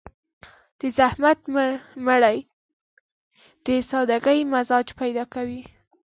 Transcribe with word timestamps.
د 0.79 0.81
زحمت 0.97 1.39
مړۍ 2.05 2.37
د 3.65 3.67
سادهګي 3.89 4.39
مزاج 4.53 4.87
پيدا 4.99 5.23
کوي. 5.33 5.61